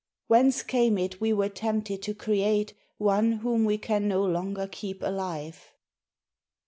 [0.25, 5.03] Whence came it we were tempted to create One whom we can no longer keep
[5.03, 5.73] alive?